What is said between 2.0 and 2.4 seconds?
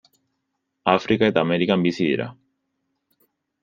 dira.